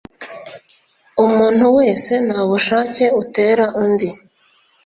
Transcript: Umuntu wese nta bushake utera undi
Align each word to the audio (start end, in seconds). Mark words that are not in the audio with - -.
Umuntu 1.23 1.65
wese 1.77 2.13
nta 2.25 2.39
bushake 2.49 3.05
utera 3.21 3.65
undi 3.83 4.09